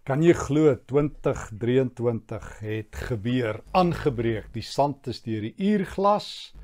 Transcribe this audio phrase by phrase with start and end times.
[0.00, 4.46] Kan jy glo 2023 het gebeur, aangebreek.
[4.54, 6.54] Die sand is deur die uurglas.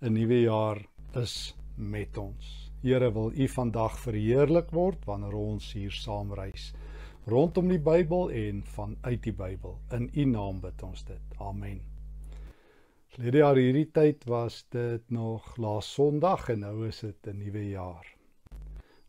[0.00, 0.78] 'n Nuwe jaar
[1.18, 2.70] is met ons.
[2.82, 6.72] Here wil U vandag verheerlik word wanneer ons hier saam reis
[7.26, 9.78] rondom die Bybel en vanuit die Bybel.
[9.90, 11.36] In U naam bid ons dit.
[11.40, 11.80] Amen.
[13.08, 17.68] Verlede jaar hierdie tyd was dit nog laas Sondag en nou is dit 'n nuwe
[17.70, 18.06] jaar.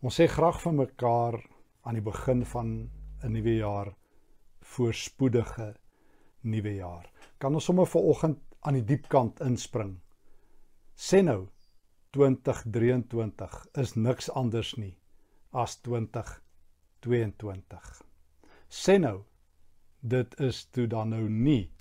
[0.01, 1.43] Ons sê graag vir mekaar
[1.83, 2.89] aan die begin van
[3.25, 3.89] 'n nuwe jaar
[4.61, 5.75] voorspoedige
[6.41, 7.11] nuwe jaar.
[7.37, 9.95] Kan ons sommer vanoggend aan die diep kant inspring.
[10.95, 11.47] Sê nou
[12.17, 14.93] 2023 is niks anders nie
[15.51, 17.89] as 2022.
[18.69, 19.23] Sê nou
[20.01, 21.71] dit is toe dan nou nie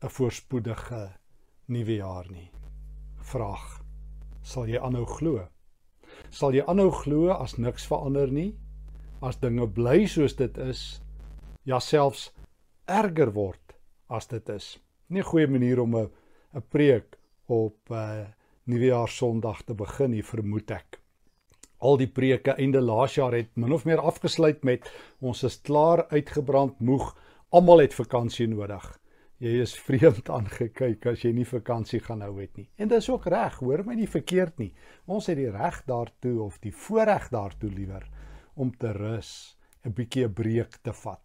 [0.00, 1.12] 'n voorspoedige
[1.66, 2.50] nuwe jaar nie.
[3.16, 3.82] Vraag:
[4.42, 5.48] Sal jy aanhou glo?
[6.30, 8.58] Sal jy aanhou glo as niks verander nie?
[9.22, 11.00] As dinge bly soos dit is,
[11.64, 12.30] ja selfs
[12.86, 13.74] erger word
[14.08, 14.78] as dit is.
[15.08, 16.10] Nie 'n goeie manier om 'n
[16.54, 17.16] 'n preek
[17.48, 18.26] op 'n uh,
[18.66, 21.00] Nuwejaar Sondag te begin hier vermoed ek.
[21.78, 24.88] Al die preke einde laas jaar het min of meer afgesluit met
[25.20, 27.16] ons is klaar uitgebrand moeg,
[27.50, 28.86] almal het vakansie nodig.
[29.38, 32.68] Jy is vreemd aangekyk as jy nie vakansie gaan hou het nie.
[32.78, 34.72] En dis ook reg, hoor my nie verkeerd nie.
[35.06, 38.08] Ons het die reg daartoe of die voorreg daartoe liewer
[38.54, 41.22] om te rus, 'n bietjie 'n breek te vat.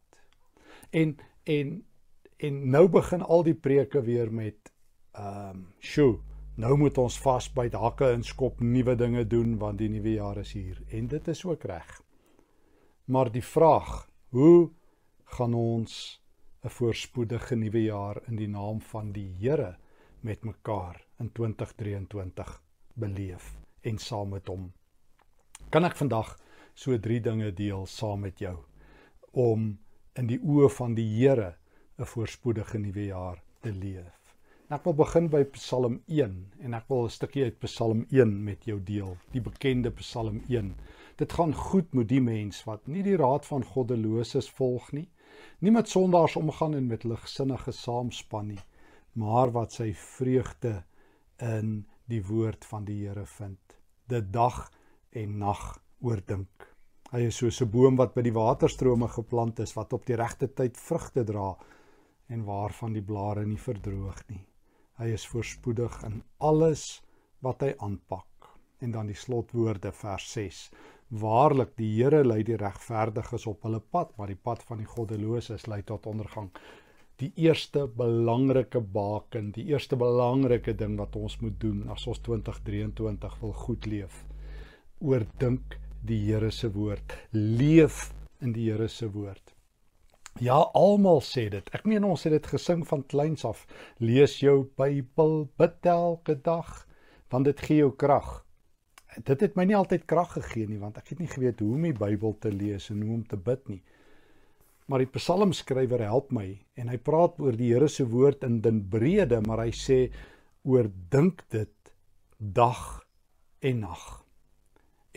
[0.91, 1.85] En en
[2.37, 4.73] en nou begin al die preke weer met
[5.11, 6.19] ehm um, sjoe,
[6.55, 10.81] nou moet ons vasbyt, hakke inskop, nuwe dinge doen want die nuwe jaar is hier
[10.89, 12.01] en dit is ook reg.
[13.05, 14.69] Maar die vraag, hoe
[15.23, 16.21] gaan ons
[16.63, 19.77] 'n voorspoedige nuwe jaar in die naam van die Here
[20.21, 22.61] met mekaar in 2023
[22.93, 24.71] beleef en saam met hom?
[25.69, 26.37] Kan ek vandag
[26.79, 28.55] so drie dinge deel saam met jou
[29.35, 29.63] om
[30.19, 31.55] in die oë van die Here
[31.99, 34.35] 'n voorspoedige nuwe jaar te leef.
[34.69, 38.43] En ek wil begin by Psalm 1 en ek wil 'n stukkie uit Psalm 1
[38.43, 40.75] met jou deel, die bekende Psalm 1.
[41.17, 45.09] Dit gaan goed met die mens wat nie die raad van goddeloses volg nie,
[45.59, 48.63] nie met sondaars omgaan en met ligsinnige saamspan nie,
[49.13, 50.83] maar wat sy vreugde
[51.37, 54.71] in die woord van die Here vind, dit dag
[55.11, 56.68] en nag oordink.
[57.09, 60.47] Hy is soos 'n boom wat by die waterstrome geplant is wat op die regte
[60.47, 61.55] tyd vrugte dra
[62.29, 64.43] en waarvan die blare nie verdroog nie.
[64.99, 67.01] Hy is voorspoedig in alles
[67.41, 68.51] wat hy aanpak.
[68.79, 70.61] En dan die slotwoorde vers 6.
[71.09, 75.65] Waarlik die Here lei die regverdiges op hulle pad, maar die pad van die goddeloses
[75.67, 76.51] lei tot ondergang.
[77.17, 83.39] Die eerste belangrike baken, die eerste belangrike ding wat ons moet doen as ons 2023
[83.41, 84.25] wil goed leef.
[85.01, 88.09] Oordink die Here se woord, leef
[88.41, 89.55] in die Here se woord.
[90.39, 91.69] Ja, almal sê dit.
[91.75, 93.65] Ek meen ons het dit gesing van kleins af.
[93.99, 96.85] Lees jou Bybel, bid elke dag,
[97.33, 98.45] want dit gee jou krag.
[99.25, 101.87] Dit het my nie altyd krag gegee nie, want ek het nie geweet hoe om
[101.89, 103.81] die Bybel te lees en hoe om te bid nie.
[104.89, 106.47] Maar die psalmskrywer help my
[106.79, 109.99] en hy praat oor die Here se woord in den brede, maar hy sê
[110.63, 111.93] oordink dit
[112.39, 113.01] dag
[113.65, 114.07] en nag.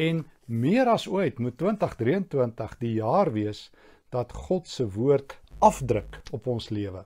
[0.00, 3.70] En meer as ooit moet 2023 die jaar wees
[4.12, 7.04] dat God se woord afdruk op ons lewe.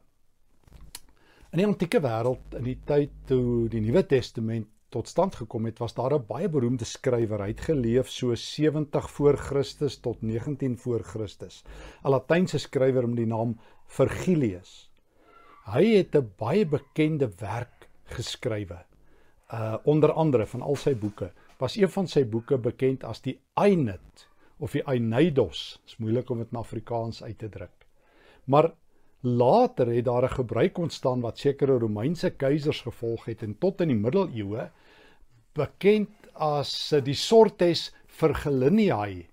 [1.55, 5.79] In die antieke wêreld, in die tyd toe die Nuwe Testament tot stand gekom het,
[5.79, 7.41] was daar 'n baie beroemde skrywer.
[7.41, 11.65] Hy het geleef so 70 voor Christus tot 19 voor Christus.
[12.05, 14.91] 'n Latynse skrywer met die naam Virgilius.
[15.65, 18.85] Hy het 'n baie bekende werk geskrywe.
[19.53, 23.39] Uh onder andere van al sy boeke was een van sy boeke bekend as die
[23.57, 24.27] Aeneid
[24.61, 25.79] of die Aeneidos.
[25.85, 27.87] Dit is moeilik om dit in Afrikaans uit te druk.
[28.45, 28.73] Maar
[29.21, 33.89] later het daar 'n gebruik ontstaan wat sekere Romeinse keisers gevolg het en tot in
[33.89, 34.71] die middeleeue
[35.53, 39.27] bekend as die Sortes Virgilianae.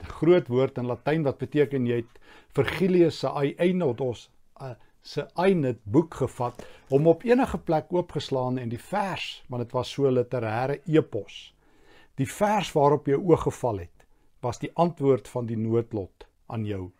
[0.00, 2.20] 'n Groot woord in Latyn wat beteken jy het
[2.52, 4.70] Virgilius se Aeneidos uh,
[5.02, 9.90] se Aeneid boek gevat, hom op enige plek oopgeslaan en die vers, want dit was
[9.90, 11.54] so literêre epos
[12.20, 14.06] Die vers waarop jou oog geval het,
[14.44, 16.90] was die antwoord van die noodlot aan jou.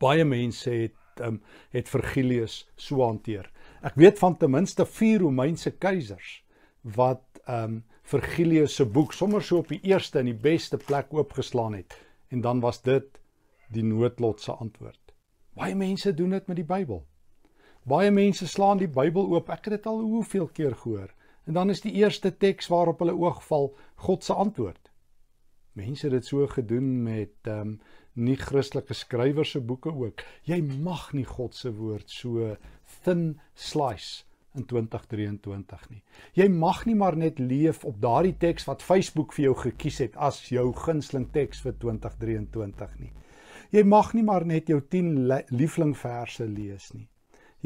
[0.00, 1.40] Baie mense het um,
[1.72, 3.48] het Virgilius so hanteer.
[3.80, 6.42] Ek weet van ten minste 4 Romeinse keisers
[6.96, 11.08] wat ehm um, Virgilius se boek sommer so op die eerste en die beste plek
[11.10, 11.96] oopgeslaan het
[12.30, 13.18] en dan was dit
[13.74, 15.00] die noodlot se antwoord.
[15.58, 17.00] Baie mense doen dit met die Bybel.
[17.82, 19.50] Baie mense slaan die Bybel oop.
[19.50, 21.10] Ek het dit al hoeveel keer gehoor.
[21.46, 23.70] En dan is die eerste teks waarop hulle oog val
[24.06, 24.90] God se antwoord.
[25.78, 27.78] Mense het dit so gedoen met ehm um,
[28.16, 30.22] nie Christelike skrywers se boeke ook.
[30.48, 32.54] Jy mag nie God se woord so
[33.04, 34.24] thin slice
[34.56, 36.02] in 2023 nie.
[36.32, 40.16] Jy mag nie maar net leef op daardie teks wat Facebook vir jou gekies het
[40.16, 43.12] as jou gunsteling teks vir 2023 nie.
[43.74, 47.08] Jy mag nie maar net jou 10 liefling verse lees nie.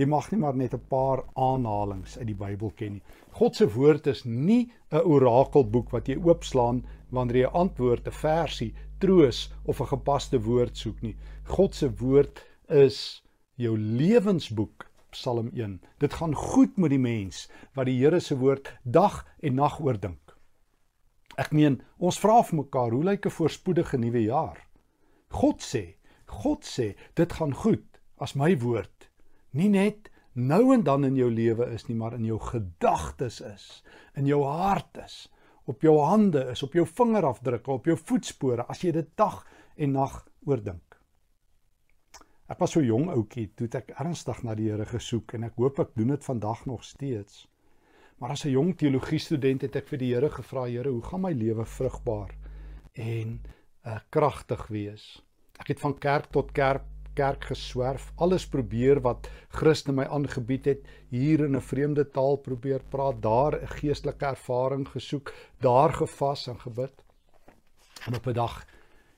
[0.00, 3.02] Jy mag nie maar net 'n paar aanhalings uit die Bybel ken nie.
[3.36, 8.20] God se woord is nie 'n orakelboek wat jy oopslaan wanneer jy 'n antwoord, 'n
[8.20, 11.16] versie, troos of 'n gepaste woord soek nie.
[11.44, 13.22] God se woord is
[13.56, 15.80] jou lewensboek, Psalm 1.
[15.98, 20.36] Dit gaan goed met die mens wat die Here se woord dag en nag oordink.
[21.36, 24.66] Ek meen, ons vra vir mekaar, hoe lyk 'n voorspoedige nuwe jaar?
[25.28, 28.99] God sê, God sê, dit gaan goed as my woord
[29.56, 33.82] nie net nou en dan in jou lewe is nie, maar in jou gedagtes is,
[34.14, 35.28] in jou hart is,
[35.70, 39.42] op jou hande is, op jou vingerafdrukke, op jou voetspore as jy dit dag
[39.76, 40.96] en nag oordink.
[42.50, 45.78] Ek was so jong ouetjie toe ek ernstig na die Here gesoek en ek hoop
[45.84, 47.44] ek doen dit vandag nog steeds.
[48.18, 51.20] Maar as 'n jong teologie student het ek vir die Here gevra, Here, hoe gaan
[51.20, 52.34] my lewe vrugbaar
[52.94, 53.40] en
[53.86, 55.22] uh, kragtig wees?
[55.60, 56.82] Ek het van kerk tot kerk
[57.14, 62.82] kerk geswerf, alles probeer wat Christus my aangebied het, hier in 'n vreemde taal probeer
[62.88, 67.04] praat, daar 'n geestelike ervaring gesoek, daar gevas en gebid.
[68.06, 68.66] En op 'n dag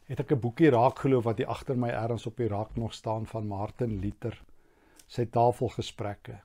[0.06, 2.94] het ek 'n boekie raak geloof wat hier agter my ergens op die rak nog
[2.94, 4.43] staan van Martin Luther.
[5.06, 6.41] Sy tafelgesprekke.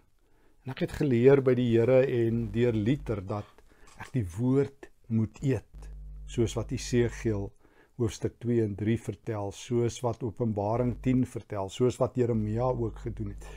[0.64, 3.64] En ek het geleer by die Here en deur Luther dat
[3.98, 5.90] ek die woord moet eet,
[6.26, 7.52] soos wat Esegiel
[7.98, 13.34] hoofstuk 2 en 3 vertel, soos wat Openbaring 10 vertel, soos wat Jeremia ook gedoen
[13.34, 13.48] het.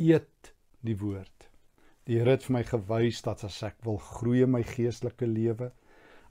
[0.00, 1.48] Eet die woord.
[2.08, 5.68] Die Here het vir my gewys dat as ek wil groei in my geestelike lewe,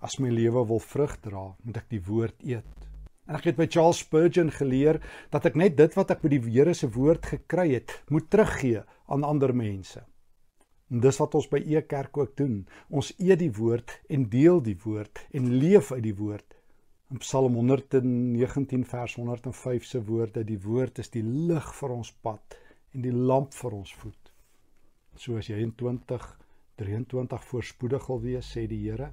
[0.01, 2.87] as my lewe wil vrug dra, moet ek die woord eet.
[3.29, 4.97] En ek het by Charles Spurgeon geleer
[5.29, 8.81] dat ek net dit wat ek by die Here se woord gekry het, moet teruggee
[9.05, 10.01] aan ander mense.
[10.89, 12.63] En dis wat ons by E Kerk ook doen.
[12.89, 16.48] Ons eet die woord en deel die woord en leef uit die woord
[17.11, 22.57] In Psalm 119 vers 105 se woorde, die woord is die lig vir ons pad
[22.93, 24.29] en die lamp vir ons voet.
[25.17, 29.09] So as jy in 2023 voorspoedig wil wees, sê die Here,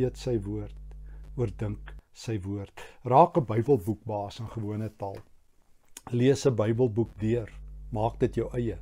[0.00, 0.96] eet sy woord,
[1.36, 2.72] oordink sy woord.
[3.04, 5.20] Raak 'n Bybelboek baas in gewone taal.
[6.16, 7.52] Lees 'n Bybelboek deur,
[7.92, 8.80] maak dit jou eie.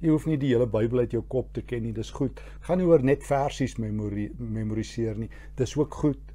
[0.00, 2.40] Jy hoef nie die hele Bybel uit jou kop te ken nie, dis goed.
[2.64, 5.28] Gaan nie oor net versies memoriseer nie.
[5.56, 6.29] Dis ook goed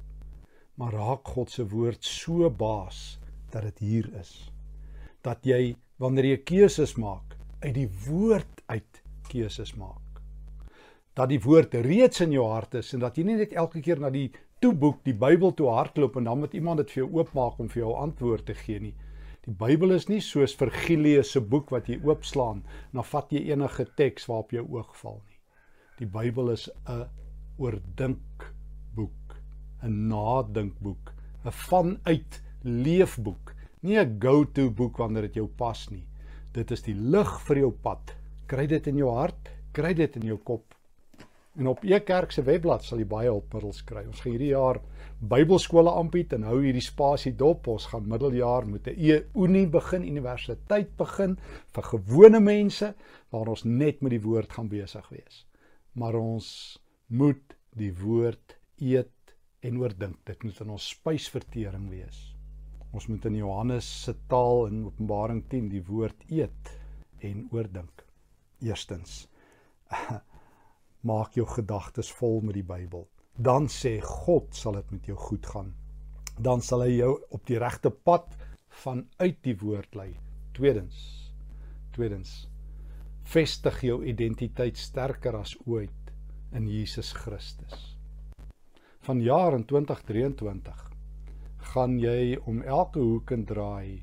[0.76, 3.18] maar raak God se woord so baas
[3.52, 4.32] dat dit hier is.
[5.24, 10.20] Dat jy wanneer jy keuses maak, uit die woord uit keuses maak.
[11.16, 14.00] Dat die woord reeds in jou hart is en dat jy nie net elke keer
[14.00, 14.28] na die
[14.60, 17.82] toeboek, die Bybel toe hardloop en dan moet iemand dit vir jou oopmaak om vir
[17.82, 18.94] jou antwoord te gee nie.
[19.46, 23.46] Die Bybel is nie soos Virgilius se boek wat jy oopslaan en dan vat jy
[23.52, 25.40] enige teks waarop jou oog val nie.
[26.00, 27.06] Die Bybel is 'n
[27.56, 28.52] oordink
[29.86, 31.12] 'n nadinkboek,
[31.44, 36.06] 'n vanuit leefboek, nie 'n go-to boek wanneer dit jou pas nie.
[36.52, 38.14] Dit is die lig vir jou pad.
[38.46, 40.74] Kry dit in jou hart, kry dit in jou kop.
[41.56, 44.04] En op Ekerk se webblad sal jy baie hulpmiddels kry.
[44.06, 44.80] Ons gaan hierdie jaar
[45.16, 47.68] Bybelskole aanbied en hou hierdie spasie dop.
[47.72, 51.38] Ons gaan middeljaar met 'n e-unie begin, universiteit begin
[51.72, 52.94] vir gewone mense
[53.30, 55.46] waar ons net met die woord gaan besig wees.
[55.94, 59.15] Maar ons moet die woord eet
[59.60, 60.18] en oordink.
[60.24, 62.20] Dit moet in ons spysvertering wees.
[62.96, 66.72] Ons moet in Johannes se taal in Openbaring 10 die woord eet
[67.26, 68.04] en oordink.
[68.64, 69.26] Eerstens
[71.10, 73.06] maak jou gedagtes vol met die Bybel.
[73.36, 75.74] Dan sê God sal dit met jou goed gaan.
[76.40, 78.32] Dan sal hy jou op die regte pad
[78.84, 80.10] vanuit die woord lei.
[80.56, 80.96] Tweedens.
[81.96, 82.38] Tweedens.
[83.26, 86.14] Vestig jou identiteit sterker as ooit
[86.56, 87.95] in Jesus Christus
[89.06, 90.84] vanjaar in 2023
[91.72, 94.02] gaan jy om elke hoek en draai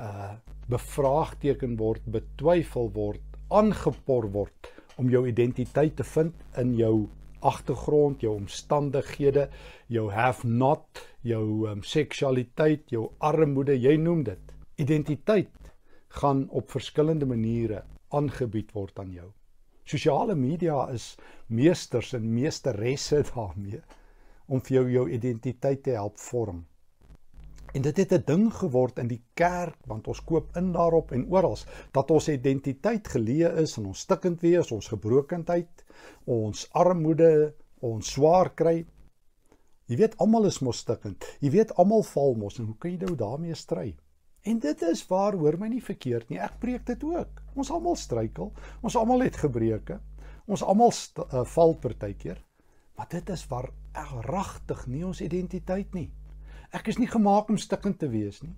[0.00, 0.32] uh
[0.70, 4.68] bevraagteken word, betwyfel word, aangepor word
[5.02, 7.08] om jou identiteit te vind in jou
[7.42, 9.48] agtergrond, jou omstandighede,
[9.90, 14.54] jou have not, jou um, seksualiteit, jou armoede, jy noem dit.
[14.78, 15.72] Identiteit
[16.20, 17.82] gaan op verskillende maniere
[18.14, 19.26] aangebied word aan jou.
[19.90, 21.16] Sosiale media is
[21.48, 23.82] meesters en meesteresse daarmee
[24.50, 26.64] om vir jou jou identiteit te help vorm.
[27.70, 31.26] En dit het 'n ding geword in die kerk want ons koop in daarop en
[31.30, 31.58] oral
[31.92, 35.84] dat ons identiteit geleë is in ons stikkend wees, ons gebrokenheid,
[36.24, 38.86] ons armoede, ons swaar kry.
[39.86, 41.24] Jy weet almal is mos stikkend.
[41.40, 43.96] Jy weet almal val mos en hoe kan jy nou daarmee stry?
[44.42, 46.38] En dit is waar hoor my nie verkeerd nie.
[46.38, 47.42] Ek preek dit ook.
[47.54, 48.52] Ons almal struikel.
[48.82, 50.00] Ons almal het gebreke.
[50.46, 52.40] Ons almal uh, val partykeer.
[52.96, 53.68] Maar dit is waar
[54.26, 56.10] regtig nie ons identiteit nie.
[56.72, 58.54] Ek is nie gemaak om stikkend te wees nie.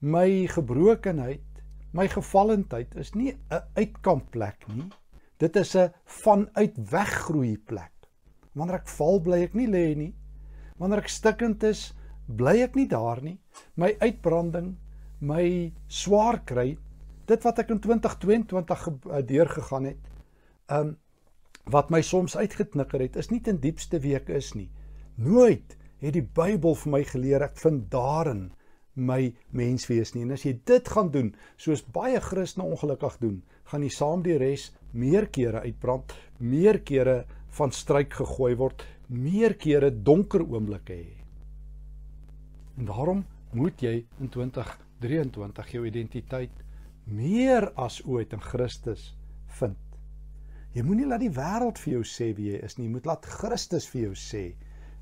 [0.00, 1.44] My gebrokenheid,
[1.92, 4.90] my gevallendheid is nie 'n uitkampplek nie.
[5.38, 7.92] Dit is 'n vanuit weggroei plek.
[8.54, 10.14] Wanneer ek val, bly ek nie lê nie.
[10.78, 11.92] Wanneer ek stikkend is,
[12.26, 13.38] bly ek nie daar nie.
[13.76, 14.76] My uitbranding,
[15.20, 16.78] my swaar kry,
[17.26, 20.10] dit wat ek in 2022 eh, deurgegaan het,
[20.68, 20.96] um
[21.72, 24.68] wat my soms uitgeknikker het, is nie ten diepste wie ek is nie.
[25.20, 28.48] Nooit het die Bybel vir my geleer ek vind daarin
[28.94, 30.24] my menswees nie.
[30.26, 33.36] En as jy dit gaan doen, soos baie Christene ongelukkig doen,
[33.70, 37.24] gaan jy saam die res meer kere uitbrand, meer kere
[37.58, 41.20] van struik gegooi word, meer kere donker oomblikke hê.
[42.78, 43.22] En daarom
[43.52, 46.64] moet jy in 2023 jou identiteit
[47.10, 49.10] meer as ooit in Christus
[49.58, 49.89] vind.
[50.70, 53.24] Jy moenie laat die wêreld vir jou sê wie jy is nie, jy moet laat
[53.26, 54.42] Christus vir jou sê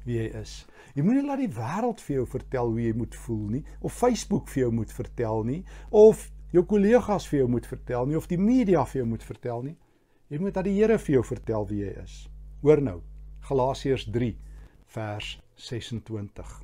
[0.06, 0.52] wie jy is.
[0.96, 4.48] Jy moenie laat die wêreld vir jou vertel hoe jy moet voel nie of Facebook
[4.48, 5.58] vir jou moet vertel nie
[5.92, 6.22] of
[6.56, 9.76] jou kollegas vir jou moet vertel nie of die media vir jou moet vertel nie.
[10.32, 12.16] Jy moet dat die Here vir jou vertel wie jy is.
[12.64, 12.96] Hoor nou,
[13.48, 14.32] Galasiërs 3
[14.96, 15.34] vers
[15.68, 16.56] 26.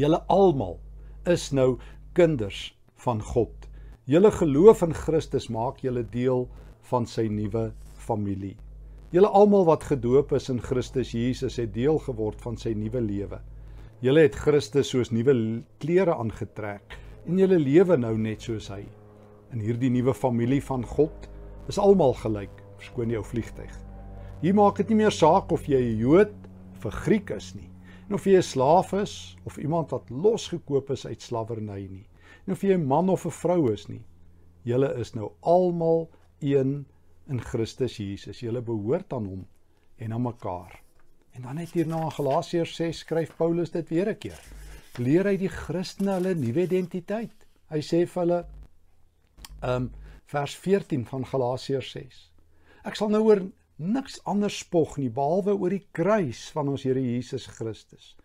[0.00, 0.78] Julle almal
[1.28, 1.76] is nou
[2.16, 2.70] kinders
[3.04, 3.68] van God.
[4.08, 6.62] Julle geloof in Christus maak julle deel van
[7.06, 8.56] sy nuwe familie.
[9.12, 13.40] Julle almal wat gedoop is in Christus Jesus het deel geword van sy nuwe lewe.
[14.00, 16.96] Julle het Christus soos nuwe klere aangetrek
[17.26, 18.82] en julle lewe nou net soos hy.
[19.52, 21.28] In hierdie nuwe familie van God
[21.68, 23.72] is almal gelyk, verskoon jou vliegtyg.
[24.42, 26.32] Hier maak dit nie meer saak of jy 'n Jood
[26.74, 27.70] of 'n Griek is nie,
[28.08, 32.06] en of jy 'n slaaf is of iemand wat losgekoop is uit slawerny nie,
[32.46, 34.04] en of jy 'n man of 'n vrou is nie.
[34.64, 36.08] Julle is nou almal
[36.42, 36.82] een
[37.30, 38.40] in Christus Jesus.
[38.40, 39.46] Julle behoort aan hom
[39.96, 40.80] en aan mekaar.
[41.32, 44.40] En dan net hierna in Galasiërs 6 skryf Paulus dit weer 'n keer.
[44.98, 47.46] Leer hy die Christene hulle nuwe identiteit.
[47.70, 48.44] Hy sê vir hulle
[49.62, 49.90] um
[50.26, 52.30] vers 14 van Galasiërs 6.
[52.84, 53.42] Ek sal nou oor
[53.76, 58.16] niks anders spog nie behalwe oor die kruis van ons Here Jesus Christus.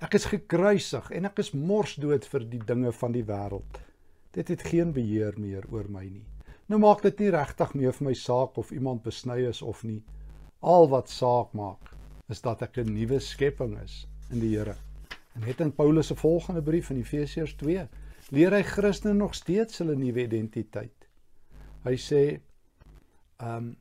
[0.00, 3.80] Ek is gekruisig en ek is morsdood vir die dinge van die wêreld.
[4.32, 6.26] Dit het geen beheer meer oor my nie.
[6.70, 10.04] Nou maak dit nie regtig meer vir my saak of iemand besny is of nie.
[10.62, 11.88] Al wat saak maak
[12.30, 14.76] is dat ek 'n nuwe skepping is in die Here.
[15.34, 17.88] En net in Paulus se volgende brief in Efesiërs 2
[18.30, 21.08] leer hy Christene nog steeds hulle nuwe identiteit.
[21.84, 22.40] Hy sê
[23.42, 23.76] um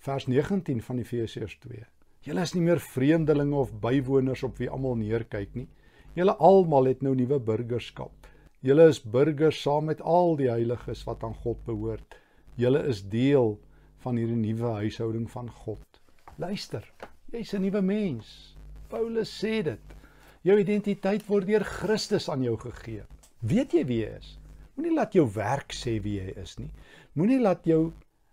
[0.00, 1.86] vers 19 van Efesiërs 2.
[2.20, 5.68] Julle is nie meer vreemdelinge of bywoners op wie almal neerkyk nie.
[6.14, 8.26] Julle almal het nou nuwe burgerskap.
[8.60, 12.23] Julle is burgers saam met al die heiliges wat aan God behoort.
[12.56, 13.56] Julle is deel
[14.04, 16.00] van hierdie nuwe huishouding van God.
[16.38, 16.84] Luister,
[17.32, 18.54] jy's 'n nuwe mens.
[18.88, 19.94] Paulus sê dit.
[20.42, 23.02] Jou identiteit word deur Christus aan jou gegee.
[23.40, 24.38] Weet jy wie jy is?
[24.76, 26.70] Moenie laat jou werk sê wie jy is nie.
[27.14, 27.92] Moenie laat jou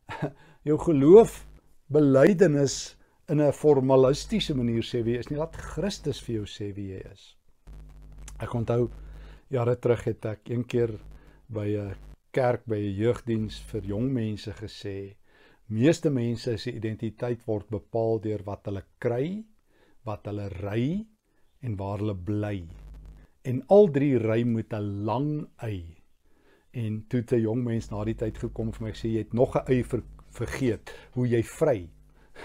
[0.70, 1.46] jou geloof
[1.88, 2.96] belydenis
[3.30, 5.38] in 'n formalistiese manier sê wie jy is nie.
[5.38, 7.36] Laat Christus vir jou sê wie jy is.
[8.40, 8.90] Ek onthou
[9.50, 11.00] jare terug het ek een keer
[11.50, 15.16] by 'n kerk by 'n jeugdiens vir jong mense gesê
[15.72, 19.44] meeste mense se identiteit word bepaal deur wat hulle kry,
[20.04, 21.06] wat hulle ry
[21.62, 22.58] en waar hulle bly.
[23.48, 25.96] En al drie ry met 'n lang y.
[26.74, 29.56] En toe 'n jong mens na die tyd gekom vir my sê jy het nog
[29.56, 31.90] 'n y ver, vergeet hoe jy vry.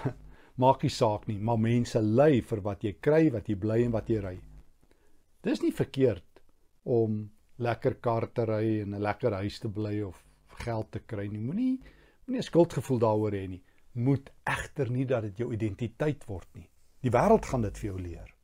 [0.63, 3.93] Maak nie saak nie, maar mense ly vir wat jy kry, wat jy bly en
[3.93, 4.41] wat jy ry.
[5.43, 6.43] Dis nie verkeerd
[6.85, 10.25] om lekker kar te ry en 'n lekker huis te bly of
[10.65, 11.41] geld te kry nie.
[11.41, 11.81] Moenie
[12.27, 13.63] moenie 'n skuldgevoel daaroor hê nie.
[13.93, 16.69] Moet egter nie dat dit jou identiteit word nie.
[17.01, 18.35] Die wêreld gaan dit vir jou leer.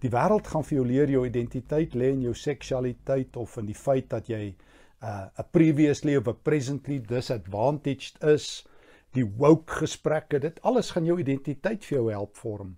[0.00, 3.74] Die wêreld gaan vir jou leer jou identiteit lê in jou seksualiteit of in die
[3.74, 4.54] feit dat jy
[5.02, 8.66] 'n uh, previously of 'n presently disadvantaged is.
[9.12, 12.76] Die woke gesprekke, dit alles gaan jou identiteit vir jou help vorm.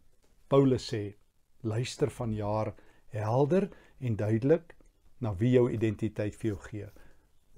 [0.49, 1.15] Paulus sê:
[1.63, 2.75] "Luister van jaar
[3.11, 3.69] helder
[4.01, 4.78] en duidelik
[5.21, 6.89] na wie jou identiteit vir jou gee.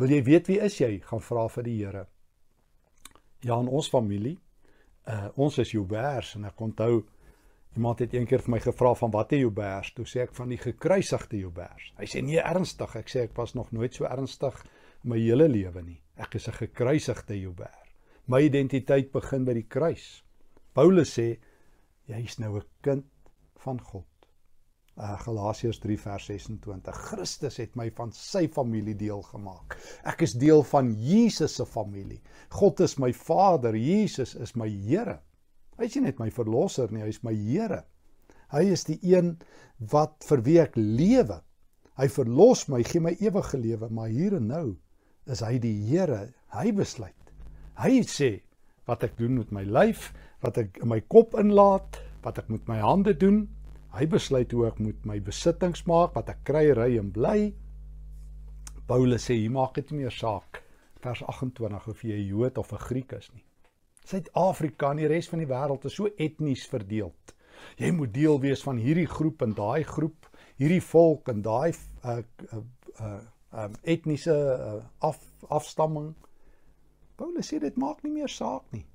[0.01, 0.99] Wil jy weet wie is jy?
[1.05, 2.07] Gaan vra vir die Here.
[3.45, 4.39] Ja, in ons familie,
[5.09, 7.05] uh ons is Joubers en ek onthou
[7.77, 9.93] iemand het eendag vir my gevra van wat is Joubers?
[9.95, 11.93] Toe sê ek van die gekruisigde Joubers.
[11.99, 12.97] Hy sê nee, ernstig.
[12.97, 14.61] Ek sê ek was nog nooit so ernstig
[15.03, 16.01] my hele lewe nie.
[16.17, 17.77] Ek is 'n gekruisigde Jouber.
[18.27, 20.23] My identiteit begin by die kruis.
[20.75, 21.39] Paulus sê
[22.07, 23.05] jy's nou 'n kind
[23.65, 24.10] van God.
[24.99, 26.97] Uh, Galasiërs 3 vers 26.
[27.09, 29.77] Christus het my van sy familie deel gemaak.
[30.09, 32.19] Ek is deel van Jesus se familie.
[32.53, 35.21] God is my Vader, Jesus is my Here.
[35.79, 37.85] Hy is nie net my verlosser nie, hy is my Here.
[38.51, 39.37] Hy is die een
[39.93, 41.39] wat vir wie ek lewe.
[42.01, 44.67] Hy verlos my, gee my ewige lewe, maar hier en nou
[45.31, 46.27] is hy die Here.
[46.53, 47.15] Hy besluit.
[47.81, 48.35] Hy sê
[48.91, 50.11] wat ek doen met my lyf,
[50.43, 53.45] wat ek in my kop inlaat, wat ek met my hande doen,
[53.91, 57.53] Hy besluit hoe ek moet my besittings maak, wat ek kry, ry en bly.
[58.87, 60.63] Paulus sê hier maak dit nie meer saak
[61.01, 63.45] vers 28 of jy 'n Jood of 'n Griek is nie.
[64.05, 67.13] Suid-Afrika en die res van die wêreld is so etnies verdeel.
[67.79, 71.73] Jy moet deel wees van hierdie groep en daai groep, hierdie volk en daai
[72.05, 72.63] uh uh
[73.01, 73.21] uh
[73.53, 75.19] um, etniese uh, af
[75.49, 76.15] afstamming.
[77.17, 78.87] Paulus sê dit maak nie meer saak nie.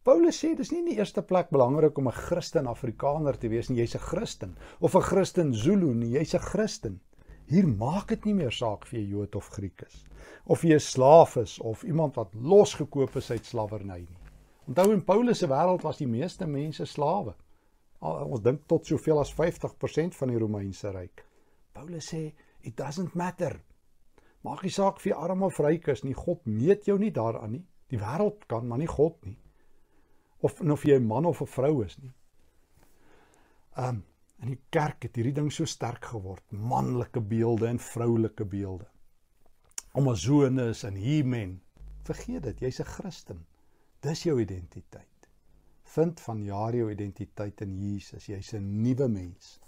[0.00, 3.68] Paulus sê dis nie in die eerste plek belangrik om 'n Christen Afrikaner te wees
[3.68, 7.00] nie, jy's 'n Christen of 'n Christen Zulu nie, jy's 'n Christen.
[7.46, 10.06] Hier maak dit nie meer saak of jy Jood of Griek is
[10.46, 14.18] of jy 'n slaaf is of iemand wat losgekoop is uit slawerny nie.
[14.68, 17.34] Onthou in Paulus se wêreld was die meeste mense slawe.
[18.00, 21.26] Ons dink tot soveel as 50% van die Romeinse ryk.
[21.72, 23.60] Paulus sê it doesn't matter.
[24.44, 27.50] Maak nie saak of jy arm of ryk is nie, God meet jou nie daaraan
[27.50, 27.66] nie.
[27.88, 29.36] Die wêreld kan, maar nie God nie
[30.40, 32.12] of of jy 'n man of 'n vrou is nie.
[33.76, 34.04] Um
[34.42, 38.86] in die kerk het hierdie ding so sterk geword, manlike beelde en vroulike beelde.
[39.92, 41.60] Amazones en He-men.
[42.08, 43.46] Vergeet dit, jy's 'n Christen.
[44.00, 45.28] Dis jou identiteit.
[45.84, 48.26] Vind van jaar jou identiteit in Jesus.
[48.26, 49.60] Jy's 'n nuwe mens.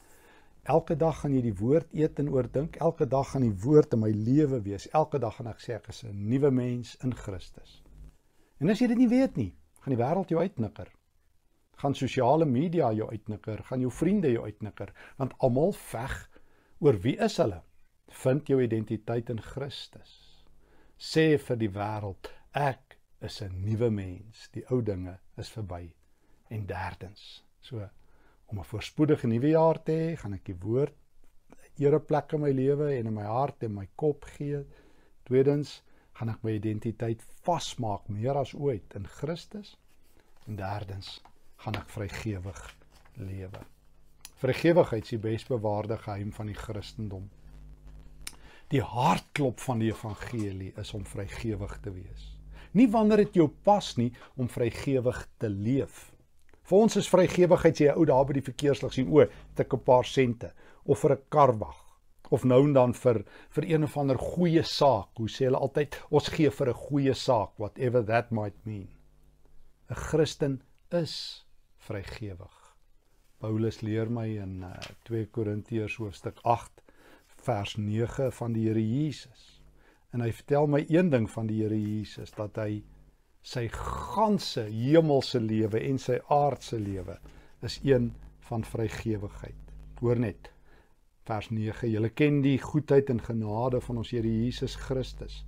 [0.62, 2.76] Elke dag gaan jy die woord eet en oordink.
[2.76, 4.88] Elke dag gaan die woord in my lewe wees.
[4.90, 7.82] Elke dag gaan ek sê ek is 'n nuwe mens in Christus.
[8.58, 10.90] En as jy dit nie weet nie, gaan die wêreld jou uitnikker.
[11.82, 16.16] Gaan sosiale media jou uitnikker, gaan jou vriende jou uitnikker, want almal veg
[16.78, 17.62] oor wie is hulle?
[18.22, 20.12] Vind jou identiteit in Christus.
[20.98, 24.48] Sê vir die wêreld, ek is 'n nuwe mens.
[24.52, 25.94] Die ou dinge is verby.
[26.50, 27.88] En derdens, so
[28.46, 30.94] om 'n voorspoedige nuwe jaar te hê, gaan ek die woord
[31.78, 34.64] ereplek in my lewe en in my hart en my kop gee.
[35.24, 35.82] Tweedens,
[36.18, 39.76] gaan ek my identiteit vasmaak meer as ooit in Christus.
[40.46, 41.20] En derdens
[41.64, 42.60] gaan ek vrygewig
[43.20, 43.62] lewe.
[44.42, 47.28] Vrygewigheid is die besbewaarde geheim van die Christendom.
[48.72, 52.30] Die hartklop van die evangelie is om vrygewig te wees.
[52.72, 56.08] Nie wanneer dit jou pas nie om vrygewig te leef.
[56.66, 59.74] Vir ons is vrygewigheid sê jy ou daar by die verkeerslig sien o, het ek
[59.74, 60.52] 'n paar sente
[60.84, 61.91] of vir 'n kar wag
[62.32, 63.22] of nou en dan vir
[63.56, 65.12] vir een of ander goeie saak.
[65.20, 68.88] Hoe sê hulle altyd ons gee vir 'n goeie saak, whatever that might mean.
[69.90, 71.44] 'n Christen is
[71.78, 72.56] vrygewig.
[73.38, 74.72] Paulus leer my in uh,
[75.04, 76.82] 2 Korintiërs hoofstuk 8
[77.42, 79.60] vers 9 van die Here Jesus.
[80.12, 82.82] En hy vertel my een ding van die Here Jesus dat hy
[83.42, 87.18] sy ganse hemelse lewe en sy aardse lewe
[87.66, 88.12] is een
[88.46, 89.72] van vrygewigheid.
[90.00, 90.52] Hoor net,
[91.28, 91.90] vers 9.
[91.90, 95.42] Julle ken die goedheid en genade van ons Here Jesus Christus.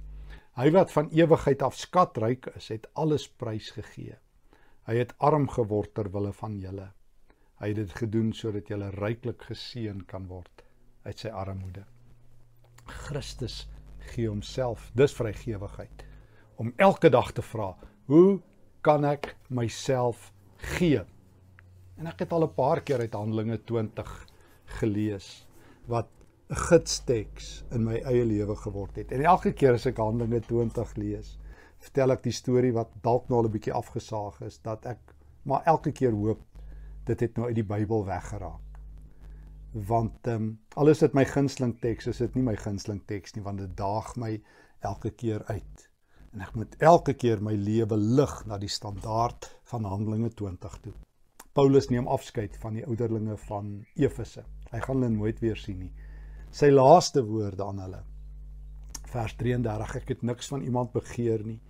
[0.55, 4.15] Hy wat van ewigheid af skatryk is, het alles prysgegee.
[4.87, 6.93] Hy het arm geword ter wille van julle.
[7.59, 10.63] Hy het dit gedoen sodat julle ryklik geseën kan word
[11.05, 11.83] uit sy armoede.
[12.87, 13.65] Christus
[14.13, 16.05] gee homself, dis vrygewigheid,
[16.61, 17.73] om elke dag te vra,
[18.07, 18.39] hoe
[18.85, 20.31] kan ek myself
[20.77, 21.03] gee?
[21.99, 24.27] En ek het al 'n paar keer uit Handelinge 20
[24.79, 25.47] gelees
[25.87, 26.09] wat
[26.51, 29.13] 'n gidsteks in my eie lewe geword het.
[29.13, 31.39] En elke keer as ek Handelinge 20 lees,
[31.79, 35.63] vertel ek die storie wat dalk nou al 'n bietjie afgesaag is dat ek maar
[35.65, 36.43] elke keer hoop
[37.05, 38.61] dit het nou uit die Bybel weggeraak.
[39.73, 43.43] Want ehm um, alles dit my gunsteling teks is dit nie my gunsteling teks nie
[43.43, 44.43] want dit daag my
[44.81, 45.91] elke keer uit.
[46.33, 50.93] En ek moet elke keer my lewe lig na die standaard van Handelinge 20 toe.
[51.53, 54.45] Paulus neem afskeid van die ouderlinge van Efese.
[54.75, 55.93] Hy gaan hulle nooit weer sien nie.
[56.55, 58.01] Sy laaste woorde aan hulle.
[59.13, 61.61] Vers 33: Ek het niks van iemand begeer nie,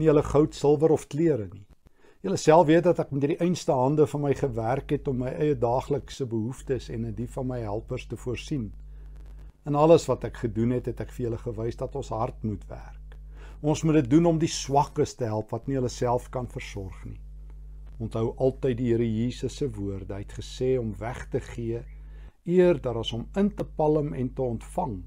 [0.00, 1.66] nie hulle goud, silwer of klere nie.
[2.24, 5.34] Julle self weet dat ek met hierdie einste hande van my gewerk het om my
[5.36, 8.70] eie daaglikse behoeftes en in die van my helpers te voorsien.
[9.68, 12.64] En alles wat ek gedoen het, het ek vir julle gewys dat ons hard moet
[12.70, 13.18] werk.
[13.60, 16.96] Ons moet dit doen om die swakkes te help wat nie hulle self kan versorg
[17.04, 17.20] nie.
[18.00, 20.16] Onthou altyd die Here Jesus se woorde.
[20.16, 21.84] Hy het gesê om weg te gee
[22.44, 24.98] eerder as om in te palm en te ontvang,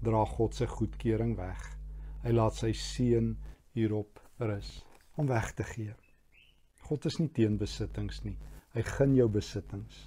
[0.00, 1.64] dra God se goedkeuring weg.
[2.24, 3.34] Hy laat sy seun
[3.76, 4.78] hierop rus
[5.20, 5.92] om weg te gee.
[6.88, 8.36] God is nie teen besittings nie.
[8.72, 10.06] Hy gun jou besittings.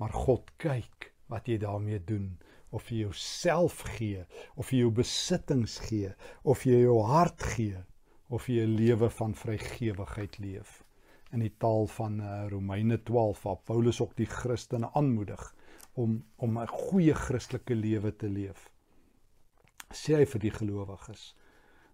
[0.00, 2.30] Maar God kyk wat jy daarmee doen
[2.72, 4.24] of jy jouself gee
[4.56, 7.84] of jy jou besittings gee of jy jou hart gee
[8.28, 10.82] of jy 'n lewe van vrygewigheid leef
[11.32, 15.52] in die taal van uh, Romeine 12 waar Paulus ook die Christene aanmoedig
[15.96, 18.70] om om 'n goeie Christelike lewe te leef
[19.92, 21.34] sê hy vir die gelowiges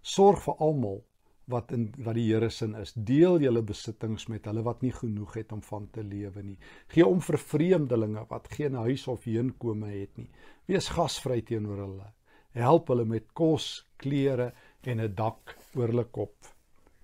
[0.03, 1.03] sorg vir almal
[1.51, 2.93] wat in wat die Here se is.
[2.95, 6.59] Deel julle besittings met hulle wat nie genoeg het om van te lewe nie.
[6.89, 10.31] Gee om vir vreemdelinge wat geen huis of heenkome het nie.
[10.67, 12.09] Wees gasvry teenoor hulle.
[12.55, 16.37] Help hulle met kos, klere en 'n dak oor hulle kop.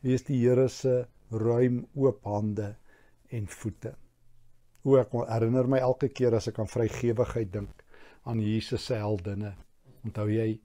[0.03, 2.77] Wees die Here se ruim oop hande
[3.31, 3.97] en voete.
[4.85, 7.85] O ek herinner my elke keer as ek aan vrygewigheid dink
[8.25, 9.55] aan Jesus se heldinne.
[10.05, 10.61] Onthou jy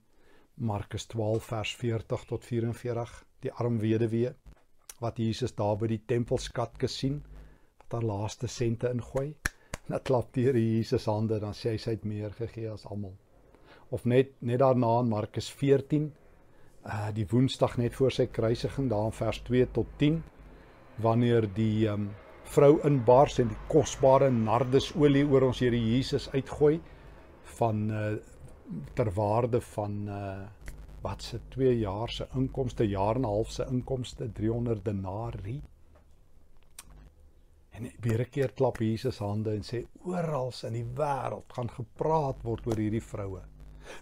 [0.56, 3.24] Markus 12 vers 40 tot 44?
[3.44, 4.32] die arm weduwee
[5.02, 7.20] wat Jesus daar by die tempelskat gesien
[7.82, 9.34] wat haar laaste sente ingooi.
[9.84, 13.12] Dit klap deur Jesus hande dan sê hy sy het meer gegee as almal.
[13.92, 16.12] Of net net daarna in Markus 14
[16.84, 20.22] uh die woensdag net voor sy kruisiging daar in vers 2 tot 10
[21.04, 22.10] wanneer die um
[22.54, 26.78] vrou inbars en die kosbare nardesolie oor ons Here Jesus uitgooi
[27.58, 28.12] van uh
[28.96, 30.44] ter waarde van uh
[31.04, 35.62] wat se 2 jaar se inkomste, jaar en 'n half se inkomste 300 denarii.
[37.70, 42.42] En weer 'n keer klap Jesus hande en sê oral in die wêreld gaan gepraat
[42.42, 43.42] word oor hierdie vroue.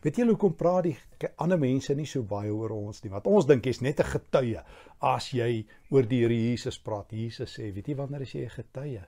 [0.02, 0.96] Weet jy hoekom praat die
[1.36, 3.10] ander mense nie so baie oor ons nie?
[3.10, 4.62] Want ons dink jy's net 'n getuie
[5.00, 7.12] as jy oor die Here Jesus praat.
[7.12, 9.04] Jesus sê, weet jy wanneer is jy 'n getuie?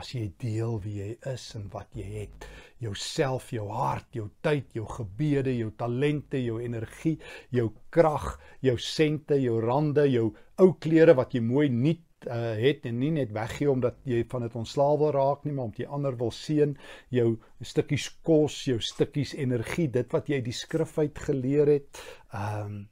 [0.00, 2.46] as jy deel wie jy is en wat jy het
[2.84, 7.16] jouself jou hart jou tyd jou gebede jou talente jou energie
[7.56, 10.26] jou krag jou sente jou rande jou
[10.60, 14.46] ou klere wat jy mooi nuut uh, het en nie net weggee omdat jy van
[14.46, 16.76] dit ontslaaw wil raak nie maar omdat jy ander wil seën
[17.14, 17.28] jou
[17.60, 22.02] stukkies kos jou stukkies energie dit wat jy die skrif uit geleer het
[22.32, 22.86] um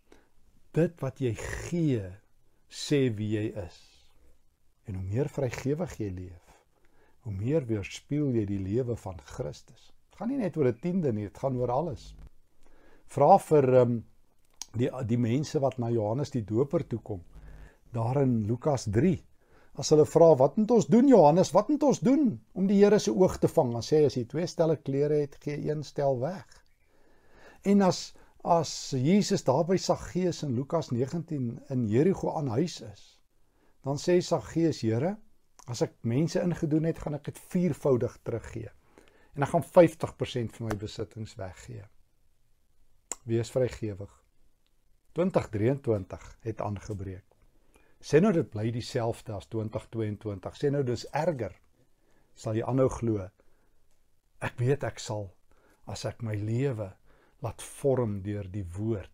[0.75, 2.07] dit wat jy gee
[2.69, 3.83] sê wie jy is
[4.85, 6.45] en hoe meer vrygewig jy leef
[7.25, 9.91] hoe meer weerspieël jy die lewe van Christus.
[10.11, 12.15] Dit gaan nie net oor 'n tiende nie, dit gaan oor alles.
[13.07, 13.95] Vra vir um,
[14.77, 17.23] die die mense wat na Johannes die Doper toe kom.
[17.95, 19.15] Daar in Lukas 3.
[19.79, 21.53] As hulle vra wat moet ons doen Johannes?
[21.55, 23.73] Wat moet ons doen om die Here se oog te vang?
[23.75, 26.47] Dan sê hy as jy twee stelle klere het, gee een stel weg.
[27.63, 28.13] En as
[28.45, 33.05] as Jesus daar by Saggeus in Lukas 19 in Jerigo aan huis is,
[33.89, 35.15] dan sê Saggeus, Here,
[35.65, 38.73] As ek mense ingedoen het, gaan ek dit viervoudig teruggee.
[39.35, 41.87] En ek gaan 50% van my besittings weggee.
[43.25, 44.13] Wees vrygewig.
[45.17, 47.25] 2023 het aangebreek.
[48.05, 50.57] Sê nou dit bly dieselfde as 2022.
[50.61, 51.55] Sê nou dis erger.
[52.37, 53.23] Sal jy aanhou glo?
[54.45, 55.31] Ek weet ek sal
[55.89, 56.91] as ek my lewe
[57.45, 59.09] laat vorm deur die woord.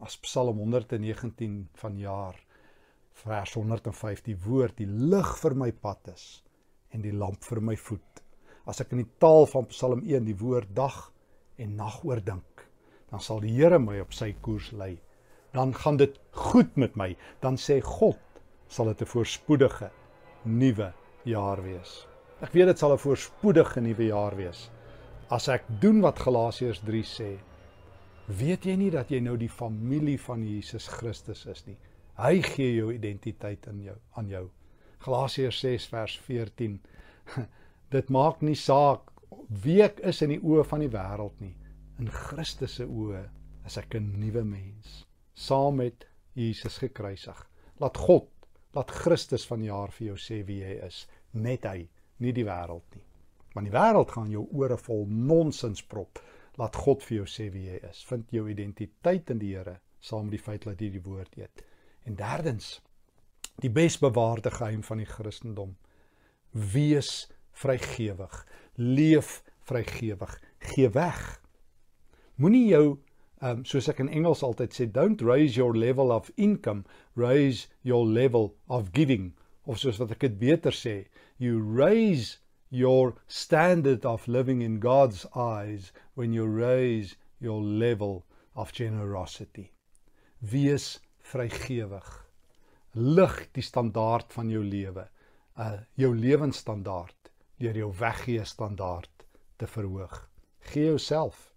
[0.00, 2.38] As Psalm 119 van jaar
[3.26, 6.24] vers 105 die woord die lig vir my pad is
[6.96, 8.24] en die lamp vir my voet.
[8.64, 10.96] As ek in die taal van Psalm 1 die woord dag
[11.60, 12.64] en nag oordink,
[13.12, 14.94] dan sal die Here my op sy koers lei.
[15.52, 17.10] Dan gaan dit goed met my.
[17.42, 18.16] Dan sê God,
[18.70, 19.90] sal dit 'n voorspoedige
[20.44, 20.92] nuwe
[21.24, 22.06] jaar wees.
[22.40, 24.70] Ek weet dit sal 'n voorspoedige nuwe jaar wees.
[25.28, 27.38] As ek doen wat Galasiërs 3 sê,
[28.26, 31.76] weet jy nie dat jy nou die familie van Jesus Christus is nie.
[32.16, 34.50] Hy gee jou identiteit in jou aan jou.
[35.00, 36.80] Galasiërs 6 vers 14.
[37.94, 39.10] Dit maak nie saak
[39.62, 41.56] wie ek is in die oë van die wêreld nie.
[41.98, 43.24] In Christus se oë
[43.66, 47.46] is ek 'n nuwe mens, saam met Jesus gekruisig.
[47.80, 48.28] Laat God,
[48.76, 51.88] laat Christus van jaar vir jou sê wie jy is, net hy,
[52.22, 53.06] nie die wêreld nie.
[53.54, 56.20] Want die wêreld gaan jou ore vol nonsens prop.
[56.58, 58.02] Laat God vir jou sê wie jy is.
[58.06, 61.64] Vind jou identiteit in die Here saam met die feit dat jy die woord eet.
[62.08, 62.78] En derdens,
[63.60, 65.74] die besbewaarde geheim van die Christendom.
[66.52, 67.28] Wees
[67.60, 70.36] vrygewig, leef vrygewig,
[70.70, 71.20] gee weg.
[72.40, 72.84] Moenie jou
[73.40, 76.84] um soos ek in Engels altyd sê, don't raise your level of income,
[77.16, 79.32] raise your level of giving.
[79.66, 80.96] Of soos wat ek dit beter sê,
[81.38, 82.38] you raise
[82.70, 88.24] your standard of living in God's eyes when you raise your level
[88.54, 89.70] of generosity.
[90.40, 91.00] Wees
[91.32, 92.08] vrygewig.
[92.94, 95.06] Lig die standaard van jou lewe,
[95.56, 99.26] uh jou lewensstandaard deur jou weggee standaard
[99.60, 100.16] te verhoog.
[100.72, 101.50] Gee jouself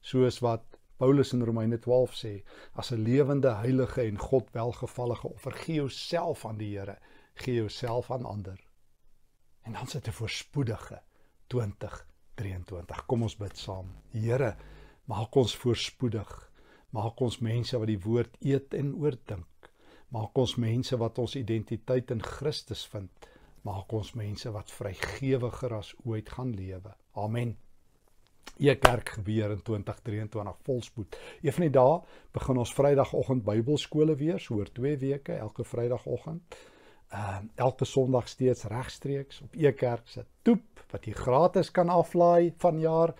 [0.00, 5.52] soos wat Paulus in Romeine 12 sê, as 'n lewende, heilige en God welgevallige offer,
[5.52, 6.98] gee jouself aan die Here,
[7.34, 8.60] gee jouself aan ander.
[9.62, 11.02] En dan sit 'n voorspoedige
[11.46, 13.06] 2023.
[13.06, 13.92] Kom ons bid saam.
[14.10, 14.56] Here,
[15.04, 16.50] maak ons voorspoedig.
[16.90, 19.70] Maak ons mense wat die woord eet en oordink.
[20.08, 23.10] Maak ons mense wat ons identiteit in Christus vind.
[23.62, 26.94] Maak ons mense wat vrygewiger as ooit gaan lewe.
[27.12, 27.56] Amen.
[28.58, 31.18] E kerk gebeur in 2023 volspoed.
[31.42, 32.00] Een van die dae
[32.32, 36.56] begin ons Vrydagoggend Bybelskole weer, so oor 2 weke elke Vrydagoggend.
[37.08, 41.88] Ehm uh, elke Sondag steeds regstreeks op E kerk se toep wat jy gratis kan
[41.88, 43.14] aflaai vanjaar.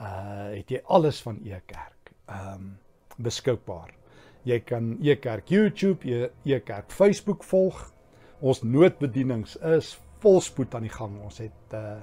[0.00, 2.12] Uh het jy alles van E kerk.
[2.26, 2.78] Ehm um,
[3.16, 3.94] beskikbaar.
[4.42, 7.92] Jy kan E kerk YouTube, E, kerk Facebook volg.
[8.40, 11.20] Ons noodbedienings is volspoed aan die gang.
[11.22, 12.00] Ons het uh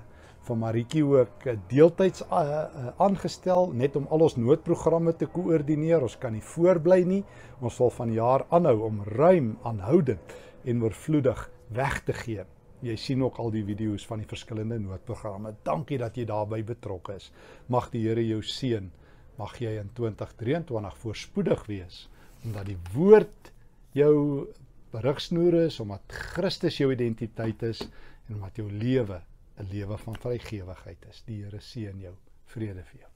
[0.50, 6.02] van Maritjie ook eh, deeltyds uh, uh, aangestel net om al ons noodprogramme te koördineer.
[6.06, 7.22] Ons kan nie voorbly nie.
[7.62, 10.34] Ons sal van jaar aanhou om ruim aanhoudend
[10.66, 11.44] en oorvloedig
[11.78, 12.46] weg te gee.
[12.82, 15.54] Jy sien ook al die video's van die verskillende noodprogramme.
[15.68, 17.30] Dankie dat jy daarbey betrokke is.
[17.68, 18.90] Mag die Here jou seën.
[19.38, 22.08] Mag jy in 2023 voorspoedig wees
[22.40, 23.50] omdat die woord
[23.92, 24.46] jou
[24.94, 27.82] berigsnoer is, omdat Christus jou identiteit is
[28.30, 29.20] en omdat jou lewe
[29.60, 31.24] 'n lewe van vrygewigheid is.
[31.26, 32.16] Die Here seën jou.
[32.46, 33.10] Vrede vir jou.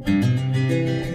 [0.00, 1.09] thank you